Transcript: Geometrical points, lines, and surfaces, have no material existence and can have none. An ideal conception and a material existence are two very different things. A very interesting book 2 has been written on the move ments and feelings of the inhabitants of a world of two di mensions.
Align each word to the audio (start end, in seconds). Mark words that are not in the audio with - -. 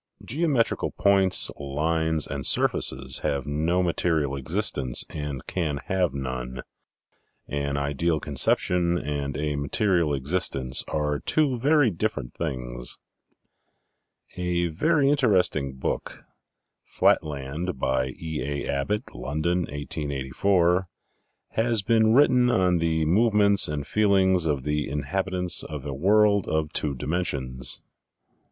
Geometrical 0.25 0.89
points, 0.89 1.51
lines, 1.59 2.25
and 2.25 2.43
surfaces, 2.43 3.19
have 3.19 3.45
no 3.45 3.83
material 3.83 4.35
existence 4.35 5.05
and 5.11 5.45
can 5.45 5.77
have 5.85 6.11
none. 6.11 6.63
An 7.47 7.77
ideal 7.77 8.19
conception 8.19 8.97
and 8.97 9.37
a 9.37 9.55
material 9.57 10.15
existence 10.15 10.83
are 10.87 11.19
two 11.19 11.59
very 11.59 11.91
different 11.91 12.33
things. 12.33 12.97
A 14.37 14.69
very 14.69 15.07
interesting 15.07 15.73
book 15.75 16.25
2 16.99 17.05
has 17.05 17.19
been 21.83 22.13
written 22.13 22.49
on 22.49 22.79
the 22.79 23.05
move 23.05 23.33
ments 23.35 23.67
and 23.67 23.85
feelings 23.85 24.45
of 24.47 24.63
the 24.63 24.89
inhabitants 24.89 25.61
of 25.63 25.85
a 25.85 25.93
world 25.93 26.47
of 26.47 26.73
two 26.73 26.95
di 26.95 27.05
mensions. 27.05 27.81